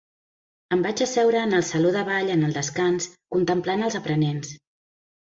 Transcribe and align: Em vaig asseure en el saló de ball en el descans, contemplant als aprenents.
Em 0.77 0.81
vaig 0.85 1.03
asseure 1.05 1.43
en 1.49 1.53
el 1.59 1.67
saló 1.69 1.93
de 1.97 2.03
ball 2.09 2.33
en 2.39 2.49
el 2.49 2.59
descans, 2.59 3.09
contemplant 3.39 3.89
als 3.91 4.03
aprenents. 4.05 4.61